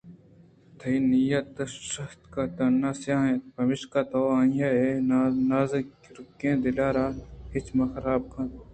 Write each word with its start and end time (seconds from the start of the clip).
تئی 0.77 0.95
نیت 1.09 1.55
سُہتگءُ 1.91 2.43
ُتین 2.49 2.81
ءَ 2.89 2.99
سیاہ 3.01 3.25
اِنت 3.29 3.43
پمشکا 3.55 4.01
تو 4.09 4.19
آئیءِ 4.37 5.05
نازُرکیں 5.49 6.55
دل 6.61 6.77
ءَرا 6.87 7.05
اچ 7.55 7.67
من 7.75 7.87
حراب 7.93 8.21
کُتگ 8.31 8.67